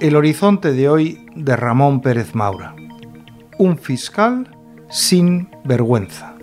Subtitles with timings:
[0.00, 2.74] El horizonte de hoy de Ramón Pérez Maura.
[3.58, 4.54] Un fiscal
[4.90, 6.34] sin vergüenza.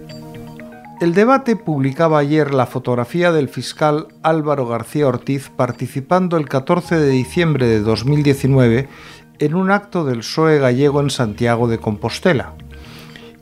[0.99, 7.09] El debate publicaba ayer la fotografía del fiscal Álvaro García Ortiz participando el 14 de
[7.09, 8.89] diciembre de 2019
[9.37, 12.55] en un acto del PSOE gallego en Santiago de Compostela.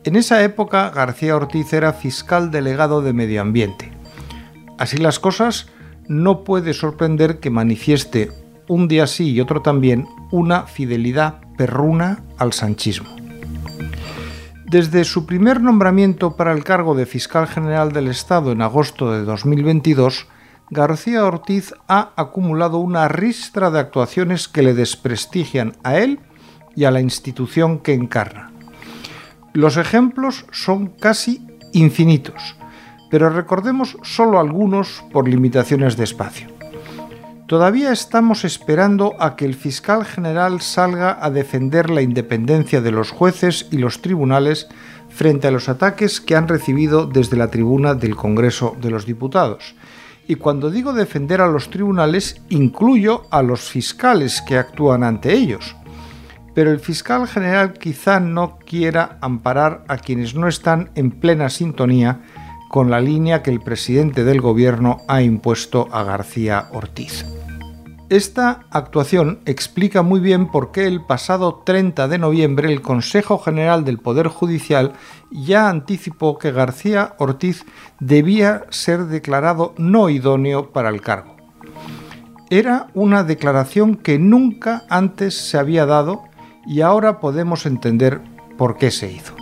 [0.06, 3.92] En esa época García Ortiz era fiscal delegado de Medio Ambiente.
[4.78, 5.68] Así las cosas,
[6.08, 8.32] no puede sorprender que manifieste
[8.70, 13.10] un día sí y otro también una fidelidad perruna al sanchismo.
[14.66, 19.26] Desde su primer nombramiento para el cargo de fiscal general del Estado en agosto de
[19.26, 20.28] 2022,
[20.70, 26.20] García Ortiz ha acumulado una ristra de actuaciones que le desprestigian a él
[26.76, 28.52] y a la institución que encarna.
[29.54, 32.56] Los ejemplos son casi infinitos,
[33.10, 36.48] pero recordemos solo algunos por limitaciones de espacio.
[37.48, 43.10] Todavía estamos esperando a que el fiscal general salga a defender la independencia de los
[43.10, 44.68] jueces y los tribunales
[45.10, 49.74] frente a los ataques que han recibido desde la tribuna del Congreso de los Diputados.
[50.28, 55.76] Y cuando digo defender a los tribunales, incluyo a los fiscales que actúan ante ellos.
[56.54, 62.22] Pero el fiscal general quizá no quiera amparar a quienes no están en plena sintonía
[62.70, 67.26] con la línea que el presidente del gobierno ha impuesto a García Ortiz.
[68.10, 73.86] Esta actuación explica muy bien por qué el pasado 30 de noviembre el Consejo General
[73.86, 74.94] del Poder Judicial
[75.30, 77.66] ya anticipó que García Ortiz
[78.00, 81.36] debía ser declarado no idóneo para el cargo.
[82.50, 86.24] Era una declaración que nunca antes se había dado
[86.70, 88.22] y ahora podemos entender
[88.56, 89.36] por qué se hizo.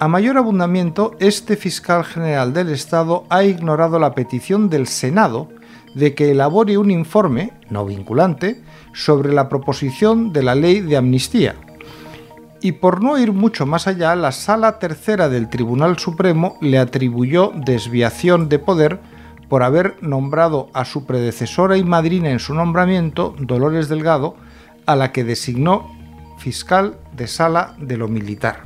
[0.00, 5.48] A mayor abundamiento, este fiscal general del Estado ha ignorado la petición del Senado
[5.94, 11.54] de que elabore un informe, no vinculante, sobre la proposición de la ley de amnistía.
[12.60, 17.52] Y por no ir mucho más allá, la Sala Tercera del Tribunal Supremo le atribuyó
[17.54, 19.00] desviación de poder
[19.48, 24.34] por haber nombrado a su predecesora y madrina en su nombramiento, Dolores Delgado,
[24.84, 25.97] a la que designó
[26.38, 28.64] fiscal de sala de lo militar.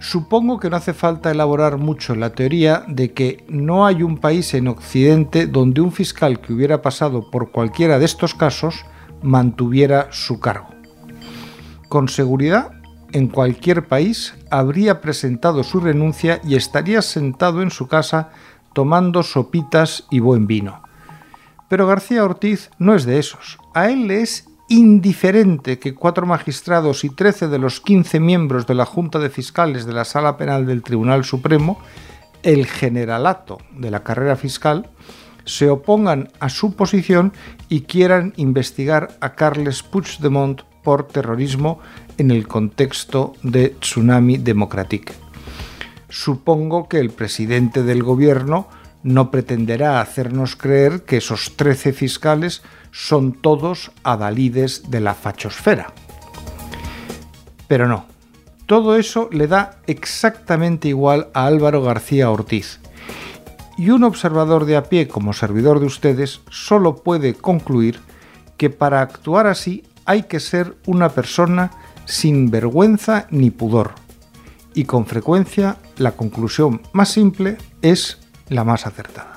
[0.00, 4.52] Supongo que no hace falta elaborar mucho la teoría de que no hay un país
[4.52, 8.84] en Occidente donde un fiscal que hubiera pasado por cualquiera de estos casos
[9.22, 10.68] mantuviera su cargo.
[11.88, 12.72] Con seguridad,
[13.12, 18.30] en cualquier país habría presentado su renuncia y estaría sentado en su casa
[18.74, 20.82] tomando sopitas y buen vino.
[21.70, 23.58] Pero García Ortiz no es de esos.
[23.72, 28.74] A él le es indiferente que cuatro magistrados y trece de los quince miembros de
[28.74, 31.78] la Junta de Fiscales de la Sala Penal del Tribunal Supremo,
[32.42, 34.90] el generalato de la carrera fiscal,
[35.44, 37.32] se opongan a su posición
[37.68, 41.78] y quieran investigar a Carles Puigdemont por terrorismo
[42.18, 45.14] en el contexto de Tsunami Democratic.
[46.08, 48.68] Supongo que el presidente del gobierno
[49.04, 55.92] no pretenderá hacernos creer que esos trece fiscales son todos adalides de la fachosfera.
[57.68, 58.06] Pero no,
[58.66, 62.80] todo eso le da exactamente igual a Álvaro García Ortiz.
[63.76, 68.00] Y un observador de a pie como servidor de ustedes solo puede concluir
[68.56, 71.72] que para actuar así hay que ser una persona
[72.06, 73.92] sin vergüenza ni pudor.
[74.74, 79.33] Y con frecuencia la conclusión más simple es la más acertada.